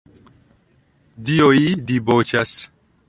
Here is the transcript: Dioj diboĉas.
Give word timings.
Dioj 1.29 1.61
diboĉas. 1.93 2.57